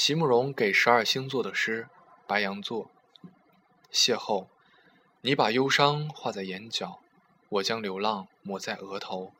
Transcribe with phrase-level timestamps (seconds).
[0.00, 1.88] 席慕容给十二星座的诗，
[2.24, 2.88] 白羊座。
[3.90, 4.46] 邂逅，
[5.22, 7.00] 你把忧伤画在眼角，
[7.48, 9.32] 我将流浪抹在额头。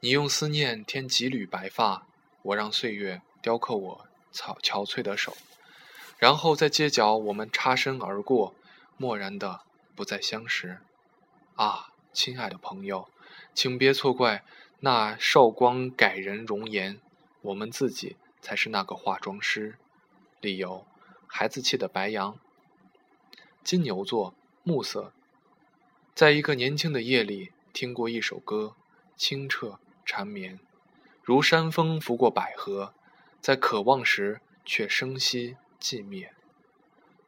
[0.00, 2.06] 你用思念添几缕白发，
[2.40, 5.36] 我让岁月雕刻我草憔悴的手。
[6.16, 8.54] 然后在街角，我们擦身而过，
[8.96, 9.60] 漠然的
[9.94, 10.78] 不再相识。
[11.56, 13.10] 啊，亲爱的朋友，
[13.52, 14.42] 请别错怪
[14.80, 16.98] 那韶光改人容颜，
[17.42, 19.78] 我们自己才是那个化妆师。
[20.42, 20.84] 理由：
[21.26, 22.38] 孩子气的白羊。
[23.64, 24.34] 金牛座，
[24.64, 25.12] 暮色。
[26.14, 28.74] 在一个年轻的夜里，听过一首歌，
[29.16, 30.58] 清澈缠绵，
[31.22, 32.92] 如山风拂过百合，
[33.40, 36.34] 在渴望时却生息寂灭，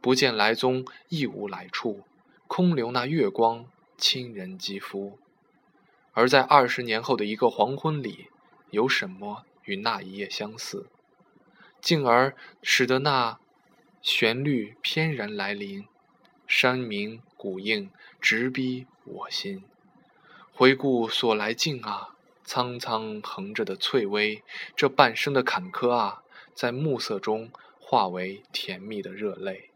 [0.00, 2.02] 不见来踪，亦无来处，
[2.46, 5.18] 空留那月光亲人肌肤。
[6.12, 8.28] 而在二十年后的一个黄昏里，
[8.70, 10.88] 有什么与那一夜相似？
[11.84, 13.38] 进而使得那
[14.00, 15.84] 旋律翩然来临，
[16.46, 19.62] 山鸣谷应，直逼我心。
[20.54, 24.42] 回顾所来径啊，苍苍横着的翠微，
[24.74, 26.22] 这半生的坎坷啊，
[26.54, 29.68] 在暮色中化为甜蜜的热泪。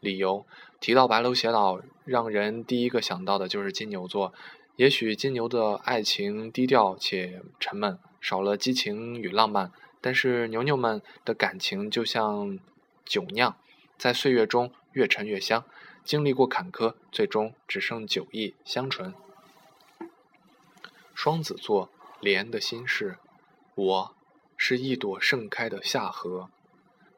[0.00, 0.44] 理由
[0.80, 4.34] 提到白楼偕老，让人第一个想到的就是金牛座。
[4.76, 9.72] 也许金牛的爱情低调且沉闷，少了激情与浪漫。
[10.02, 12.58] 但是牛牛们的感情就像
[13.06, 13.56] 酒酿，
[13.96, 15.64] 在岁月中越陈越香。
[16.04, 19.14] 经历过坎坷，最终只剩酒意香醇。
[21.14, 21.88] 双子座
[22.20, 23.18] 莲的心事，
[23.76, 24.14] 我
[24.56, 26.50] 是一朵盛开的夏荷，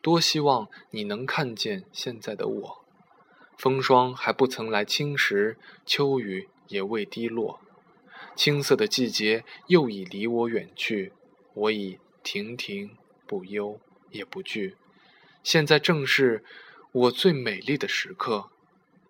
[0.03, 2.85] 多希望你能看见现在的我。
[3.57, 7.61] 风霜还不曾来侵蚀，秋雨也未滴落，
[8.37, 11.15] 青涩的季节又已离我远去，
[11.55, 11.99] 我已。
[12.25, 13.79] 亭亭不忧
[14.11, 14.77] 也不惧，
[15.45, 16.43] 现在正是
[16.91, 18.51] 我最美丽的时刻。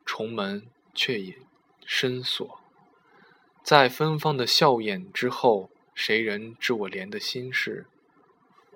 [0.04, 1.36] 重门却已
[1.86, 2.60] 深锁，
[3.62, 7.86] 在芬芳的笑颜之后，谁人知我怜的心事？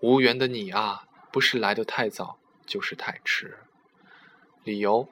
[0.00, 3.58] 无缘的你啊，不是来得太早，就是太迟。
[4.64, 5.08] 理由：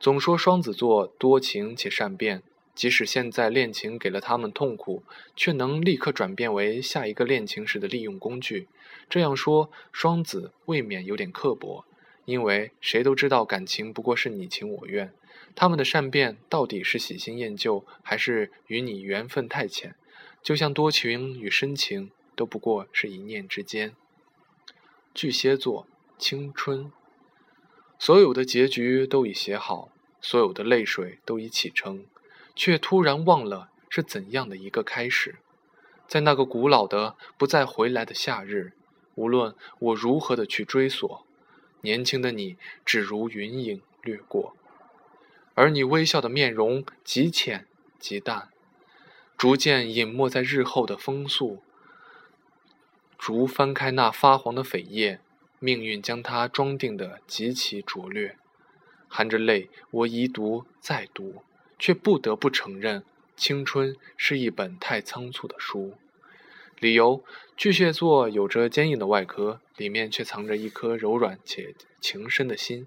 [0.00, 2.42] 总说双子座多情且善变。
[2.74, 5.04] 即使现在恋情给了他们痛苦，
[5.36, 8.66] 却能立刻转变为下一个恋情时的利用工具。
[9.08, 11.84] 这样说，双子未免有点刻薄，
[12.24, 15.12] 因为谁都知道感情不过是你情我愿。
[15.54, 19.94] 他们的善变到底是喜新厌旧，还是与你缘分太浅？
[20.42, 23.94] 就像多情与深情，都不过是一念之间。
[25.14, 25.86] 巨蟹座，
[26.18, 26.90] 青春，
[28.00, 29.90] 所有的结局都已写好，
[30.20, 32.04] 所有的泪水都已启程。
[32.54, 35.36] 却突然忘了是怎样的一个开始，
[36.06, 38.72] 在那个古老的不再回来的夏日，
[39.14, 41.26] 无论我如何的去追索，
[41.80, 44.56] 年轻的你只如云影掠过，
[45.54, 47.66] 而你微笑的面容极浅
[47.98, 48.48] 极淡，
[49.36, 51.62] 逐渐隐没在日后的风速。
[53.16, 55.20] 逐翻开那发黄的扉页，
[55.58, 58.36] 命运将它装订的极其拙劣，
[59.08, 61.42] 含着泪，我一读再读。
[61.84, 63.04] 却不得不承认，
[63.36, 65.92] 青春是一本太仓促的书。
[66.78, 67.22] 理由：
[67.58, 72.86] 巨蟹座有着坚硬的外壳，里面却藏着一颗柔软且情深的心。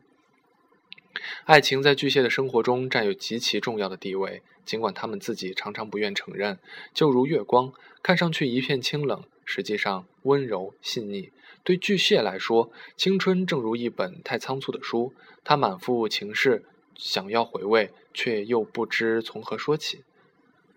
[1.46, 6.58] 爱情在巨蟹的生活中占有极其重要的地位，尽管他们自己常常不愿承认。
[6.92, 7.72] 就如月光，
[8.02, 11.32] 看上去一片清冷，实际上温柔细腻。
[11.64, 16.66] 对巨蟹来说，青春正如一本太仓促的书，它满腹情事。
[17.00, 20.04] 想要回味，却又不知从何说起。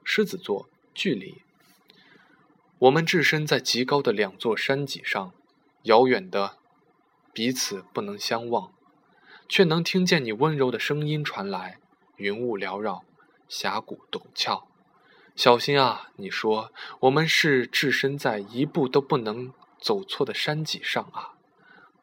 [0.04, 1.40] 狮子座，距离。
[2.80, 5.32] 我们置身在极高的两座山脊上，
[5.84, 6.58] 遥远的
[7.32, 8.74] 彼此不能相望，
[9.48, 11.78] 却能听见你温柔的声音传来。
[12.16, 13.04] 云雾缭绕，
[13.48, 14.68] 峡谷陡峭，
[15.34, 16.10] 小心啊！
[16.16, 16.70] 你说，
[17.00, 21.32] 我们是置身在一步都不能走错的山脊上啊。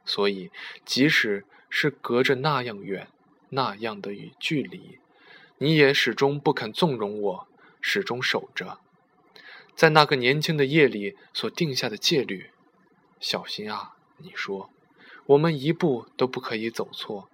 [0.03, 0.49] 所以，
[0.83, 3.07] 即使是隔着那样远。
[3.49, 4.99] 那样的与距离，
[5.59, 7.47] 你也始终不肯纵容我，
[7.81, 8.79] 始终守着，
[9.75, 12.51] 在那个年轻的夜里所定下的戒律。
[13.19, 14.69] 小心啊，你说，
[15.25, 17.29] 我们一步都不可以走错。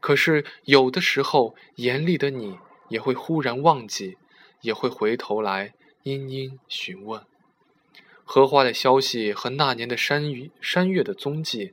[0.00, 2.58] 可是有的时候，严厉的你
[2.88, 4.16] 也会忽然忘记，
[4.60, 5.74] 也会回头来
[6.04, 7.24] 殷殷询问
[8.24, 11.72] 荷花的消息和那年的山雨山月的踪迹，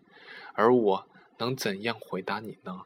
[0.54, 2.82] 而我能怎样回答你呢？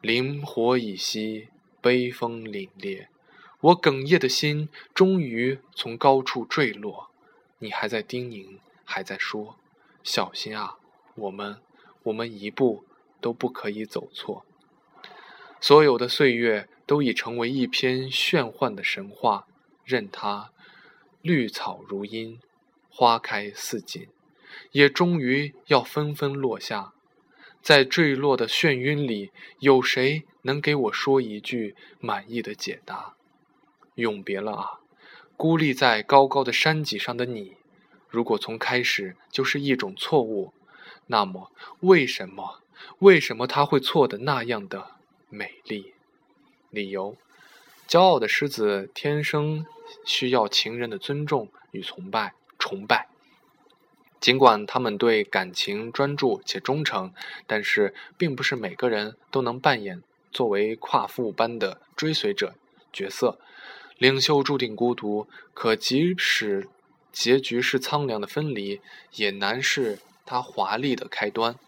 [0.00, 1.48] 灵火已熄，
[1.84, 3.08] 悲风凛冽，
[3.60, 7.10] 我哽咽的心终于从高处坠落。
[7.58, 9.58] 你还在叮咛，还在说
[10.02, 10.78] ：“小心啊，
[11.14, 11.60] 我们，
[12.04, 12.86] 我们一步
[13.20, 14.46] 都不可以走错。
[15.60, 19.46] 所有的岁月都已成为一篇玄幻的神话，
[19.84, 20.52] 任它
[21.20, 22.40] 绿草如茵，
[22.88, 24.08] 花开似锦，
[24.70, 26.93] 也终于要纷纷落下。
[27.64, 33.14] 在坠落的眩晕里，有谁能给我说一句满意的解答？
[33.94, 34.80] 永别了啊，
[35.34, 37.54] 孤立在高高的山脊上的你。
[38.10, 40.52] 如果从开始就是一种错误，
[41.06, 41.50] 那么
[41.80, 42.60] 为什么？
[42.98, 44.90] 为什么他会错的那样的
[45.30, 45.94] 美丽？
[46.68, 47.16] 理由：
[47.88, 49.64] 骄傲的狮子天生
[50.04, 52.34] 需要情人的尊重与崇拜。
[52.58, 53.08] 崇拜。
[54.24, 57.12] 尽管他们对感情专注且忠诚，
[57.46, 62.54] 但是并不是每个人都能扮演作为夸父般的追随者
[62.90, 63.38] 角色。
[63.98, 66.66] 领袖注定孤独，可即使
[67.12, 68.80] 结局是苍凉的分离，
[69.12, 71.58] 也难是他华丽的开端。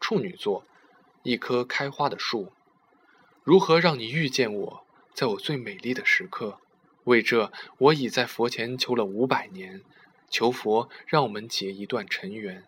[0.00, 0.64] 处女座，
[1.24, 2.50] 一棵开花的树，
[3.44, 6.56] 如何让你遇见我，在我最美丽的时刻？
[7.04, 9.82] 为这，我已在佛前求了五百年。
[10.32, 12.64] 求佛让我们结一段尘缘，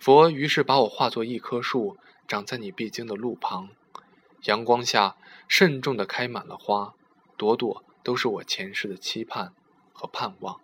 [0.00, 3.68] 佛于是把我化作一棵树，长在你必经的路旁，
[4.44, 5.16] 阳光下
[5.46, 6.94] 慎重地开满了花，
[7.36, 9.52] 朵朵都是我前世的期盼
[9.92, 10.58] 和盼望。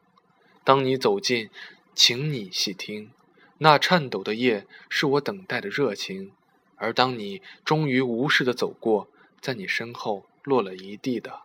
[0.65, 1.51] 当你走近，
[1.95, 3.13] 请你细听，
[3.59, 6.33] 那颤抖的叶是我等待的热情，
[6.77, 9.07] 而当你终于无视地走过，
[9.39, 11.43] 在你身后落了一地的，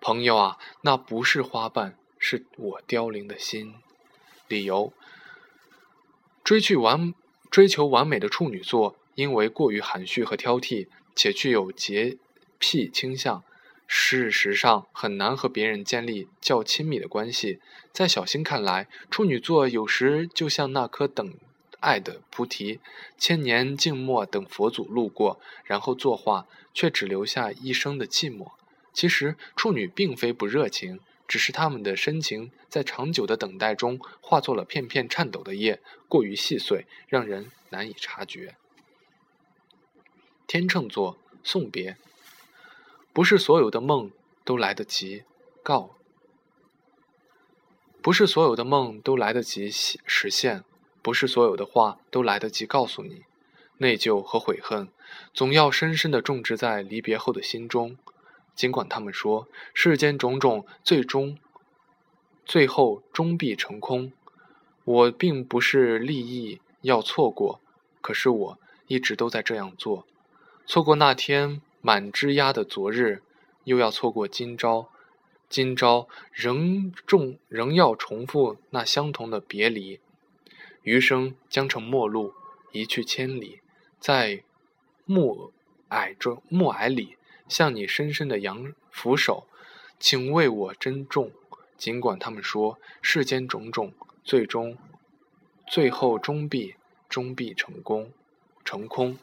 [0.00, 3.74] 朋友啊，那不是花瓣，是我凋零的心。
[4.48, 4.92] 理由：
[6.44, 7.12] 追去完
[7.50, 12.18] 追求完美的处女座，因为过于含蓄和挑剔，且具有洁
[12.58, 13.42] 癖倾向，
[13.86, 17.60] 事实上很难和别人建立较亲密的关系。
[17.92, 21.34] 在小新看来，处女座有时就像那颗等
[21.80, 22.80] 爱的菩提，
[23.16, 28.52] 千年静默等佛祖路过，然后作画，却只留下一生的寂寞。
[28.92, 31.00] 其实，处女并非不热情。
[31.26, 38.56] 只是他们的深情，在长久的等待中化作了片片颤抖的叶，过于细碎，让人难以察觉。
[40.46, 41.96] 天秤座送别，
[43.12, 44.10] 不是所有的梦
[44.44, 45.24] 都来得及
[45.62, 45.96] 告，
[48.00, 50.62] 不是所有的梦都来得及实现，
[51.02, 53.24] 不是所有的话都来得及告诉你。
[53.78, 54.88] 内疚和悔恨，
[55.34, 57.98] 总要深深地种植在离别后的心中。
[58.56, 61.38] 尽管他们说世间种种最终、
[62.44, 64.10] 最后终必成空，
[64.84, 67.60] 我并不是利益要错过，
[68.00, 70.06] 可是我一直都在这样做。
[70.66, 73.22] 错过那天满枝桠的昨日，
[73.64, 74.88] 又要错过今朝，
[75.48, 80.00] 今朝仍重仍要重复那相同的别离。
[80.82, 82.32] 余生将成陌路，
[82.72, 83.60] 一去千里，
[84.00, 84.42] 在
[85.04, 85.52] 暮
[85.90, 87.15] 霭中暮霭里。
[87.48, 89.46] 向你深深的扬俯首，
[89.98, 91.30] 请为我珍重。
[91.76, 93.92] 尽管他们说世间种种，
[94.24, 94.78] 最终、
[95.66, 96.74] 最后终必、
[97.08, 98.10] 终必成功、
[98.64, 99.18] 成空。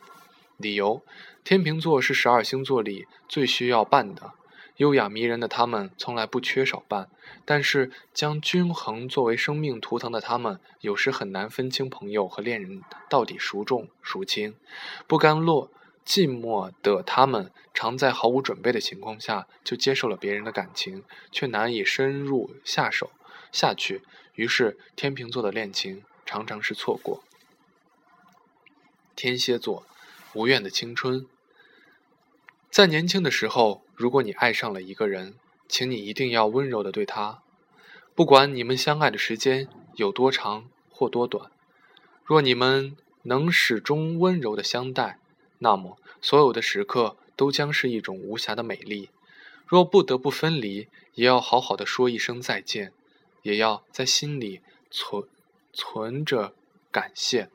[0.57, 1.03] 理由：
[1.43, 4.33] 天秤座是十二星座里最需要伴的，
[4.77, 7.09] 优雅迷人的他们从来不缺少伴。
[7.43, 14.55] 但是将均衡作为生命图腾的他们，有时很难分清朋友和恋人到底孰重孰轻，
[15.07, 15.71] 不甘落。
[16.05, 23.11] 寂寞的他们，常在毫无准备的情况下就接受了别人的感情，却难以深入下手
[23.51, 24.01] 下去。
[24.35, 27.23] 于是，天秤座的恋情常常是错过。
[29.15, 29.85] 天蝎座，
[30.33, 31.25] 无怨的青春。
[32.69, 35.35] 在年轻的时候，如果你爱上了一个人，
[35.67, 37.43] 请你一定要温柔的对他，
[38.13, 41.51] 不管你们相爱的时间有多长或多短。
[42.25, 45.19] 若你们能始终温柔的相待。
[45.59, 49.09] 那么，所有的时刻都将是一种无瑕的美丽。
[49.65, 52.91] 若不得不分离，也要好好的说一声再见，
[53.41, 55.23] 也要在心里存
[55.71, 56.53] 存着
[56.91, 57.49] 感谢。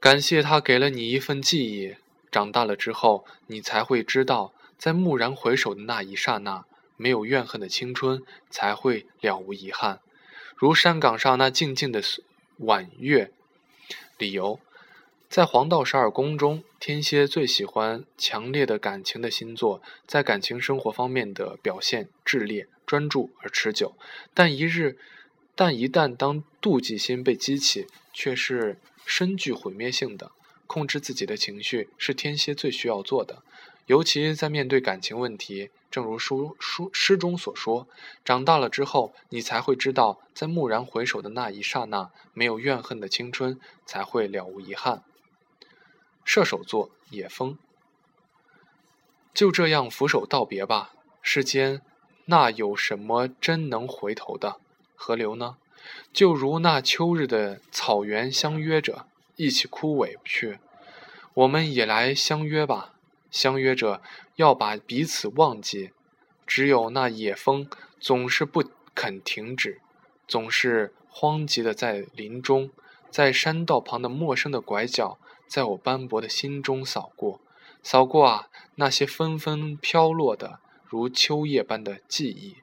[0.00, 1.96] 感谢他给了你一份记忆。
[2.30, 6.64] 长大了之后，你才会知道，在蓦然回首的那一刹那，
[6.96, 10.00] 没有怨恨的青春才会了无遗憾。
[10.56, 12.02] 如山岗上那静静的
[12.58, 13.30] 晚月。
[14.16, 14.60] 理由。
[15.34, 23.96] 在黄道十二宫中，天蝎最喜欢强烈的感情的星座，在感情生活方面的表现炽烈、专注而持久。
[24.32, 24.96] 但一日，
[25.56, 30.30] 但一旦当妒忌心被激起，却是深具毁灭性的。
[30.68, 33.42] 控制自己的情绪是天蝎最需要做的。
[33.86, 35.70] 尤其在面对感情问题。
[35.90, 37.88] 正如书书诗中所说，
[38.24, 45.02] 长大了之后，你才会知道，在蓦然回首的那一刹那，没有怨恨的青春才会了无遗憾。
[46.24, 47.58] 射手座野风，
[49.32, 50.94] 就这样俯首道别吧。
[51.22, 51.82] 世间
[52.26, 54.58] 那有什么真能回头的
[54.94, 55.56] 河流呢？
[56.12, 60.58] 就如那秋日的草原，相约着一起枯萎去。
[61.34, 62.94] 我们也来相约吧。
[63.30, 64.00] 相约着
[64.36, 65.90] 要把彼此忘记，
[66.46, 68.62] 只有那野风总是不
[68.94, 69.80] 肯停止，
[70.28, 72.70] 总是慌急的在林中，
[73.10, 75.18] 在山道旁的陌生的拐角，
[75.54, 77.40] 在我斑驳的心中扫过，
[77.80, 82.56] 扫过啊那些纷纷飘落的如秋叶般的记忆。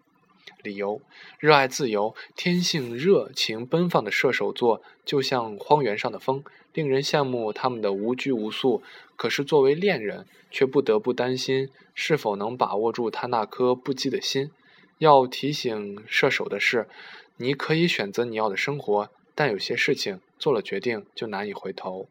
[0.61, 0.99] 理由：
[1.39, 6.43] 热爱自由，天性热情奔放的射手座，就像荒原上的风。
[6.73, 8.83] 令人羡慕他们的无拘无束，
[9.15, 14.51] 可是作为恋人，却不得不担心是否能把握住他那颗不羁的心。
[14.97, 16.89] 要提醒射手的是，
[17.37, 22.09] 你可以选择你要的生活，但有些事情做了决定就难以回头。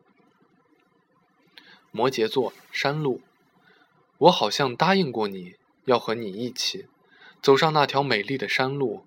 [1.90, 3.20] 摩羯座山路，
[4.18, 5.54] 我好像答应过你
[5.86, 6.86] 要和你一起
[7.42, 9.04] 走上那条美丽的山路。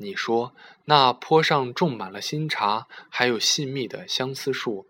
[0.00, 0.52] 你说
[0.84, 4.86] 那坡上种满了新茶，还有细密的相思树。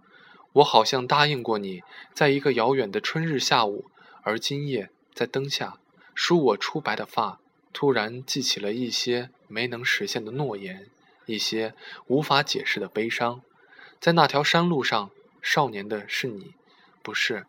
[0.54, 3.86] 我好像答应过你，在一个遥远的春日下午，
[4.22, 5.78] 而今夜在灯下
[6.14, 7.38] 梳我初白的发，
[7.72, 10.88] 突然记起了一些没能实现的诺言，
[11.26, 11.74] 一些
[12.08, 13.40] 无法解释的悲伤。
[14.00, 16.54] 在那条山路上，少年的是你，
[17.08, 17.46] 不是？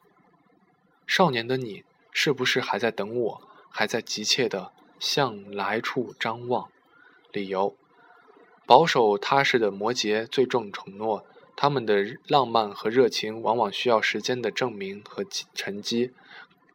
[1.06, 3.42] 少年的你，是不是还在等我？
[3.70, 6.72] 还在急切地向来处张望？
[7.34, 7.76] 理由：
[8.66, 11.26] 保守踏实的摩羯最重承诺，
[11.58, 16.14] 他们的浪漫和热情往往需要时间的证明和沉积。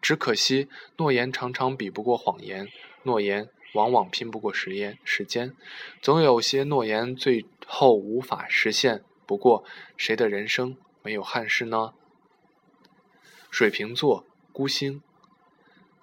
[0.02, 2.68] 只可惜，诺言常常比不过谎言，
[3.04, 4.98] 诺言往往拼不过时间。
[5.04, 5.56] 时间，
[6.02, 9.02] 总有些诺言最后无法实现。
[9.24, 9.64] 不过，
[9.96, 11.94] 谁的人生没有憾事呢？
[13.56, 15.00] 水瓶座孤星，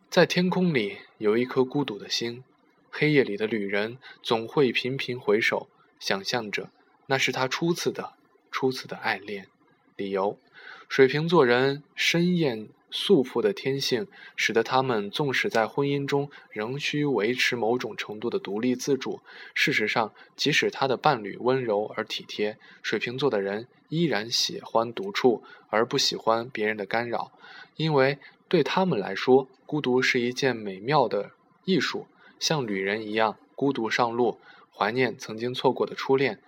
[0.09, 2.45] 在天空里有一颗孤独的星。
[2.89, 5.67] 黑夜里的旅人总会频频回首，
[5.99, 6.69] 想象着
[7.07, 8.13] 那是他初次的、
[8.51, 9.49] 初次的爱恋。
[9.97, 10.39] 理由：
[10.87, 14.05] 水瓶座人深厌束缚的天性，
[14.35, 19.21] 使得他们纵使在婚姻中仍需维持某种程度的独立自主。
[19.55, 27.31] 事实上，即使他的伴侣温柔而体贴，水瓶座的人依然喜欢独处，而不喜欢别人的干扰，
[27.77, 31.31] 因为对他们来说，孤独是一件美妙的
[31.63, 32.05] 艺术。
[32.39, 34.39] 像旅人一样孤独上路，
[34.75, 36.39] 怀念曾经错过的初恋。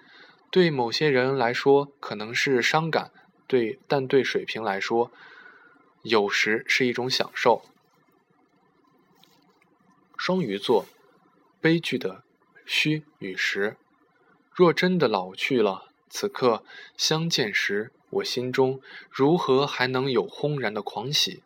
[0.52, 3.12] 对某些人来说，可能是伤感；
[3.48, 5.12] 对，但对水瓶来说，
[6.04, 7.64] 有时是一种享受。
[10.16, 10.86] 双鱼座，
[11.60, 12.24] 悲剧的
[12.66, 13.76] 虚与实。
[14.54, 16.64] 若真的老去了，此刻
[16.96, 18.80] 相见时，我心中
[19.10, 21.42] 如何还能有轰然的狂喜？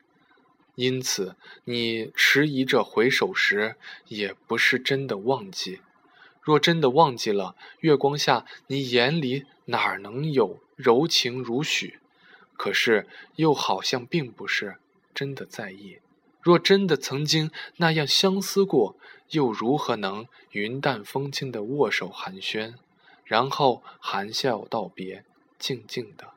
[0.75, 3.77] 因此，你迟疑着回首时，
[4.09, 5.79] 也不是真的忘记。
[6.41, 11.99] 若真的忘记了，月光下你眼里哪能有柔情如许？
[12.57, 14.75] 可是又好像并不是
[15.13, 15.99] 真的在意。
[16.41, 18.97] 若真的曾经那样相思过，
[19.29, 22.73] 又如何能云淡风轻的握手寒暄，
[23.23, 25.23] 然后含笑道别，
[25.57, 26.31] 静静的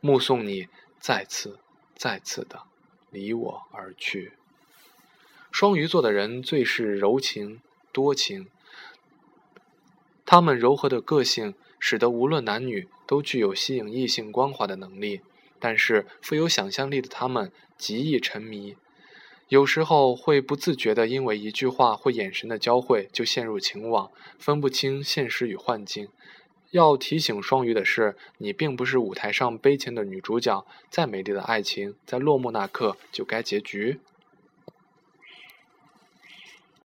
[0.00, 0.68] 目送你
[0.98, 1.60] 再次、
[1.94, 2.62] 再次的。
[3.10, 4.32] 离我而去。
[5.50, 7.60] 双鱼座的人最是柔情
[7.92, 8.48] 多情，
[10.24, 15.20] 他们柔和的个性使得无论男女都具有吸引异性光华的能力。
[15.64, 18.74] 但是富有想象力的他们极易沉迷，
[19.48, 26.08] 有时候会不自觉的因为一句话或眼神的交汇就陷入情网，分不清现实与幻境。
[26.72, 30.66] 要提醒双鱼的是，你并不是舞台上悲情的女主角。
[30.90, 34.00] 再美丽的爱情，在落幕那刻就该结局。